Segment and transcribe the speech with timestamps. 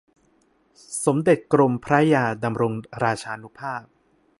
[1.05, 3.83] สมเด็จกรมพระยาดำรงราชานุภาพ